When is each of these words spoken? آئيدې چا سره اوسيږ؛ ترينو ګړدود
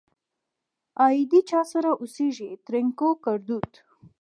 آئيدې 1.05 1.39
چا 1.49 1.61
سره 1.71 1.89
اوسيږ؛ 2.01 2.37
ترينو 2.65 3.09
ګړدود 3.23 3.71